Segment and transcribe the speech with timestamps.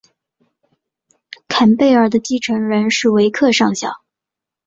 [1.47, 4.01] 坎贝尔的继承人是维克上校。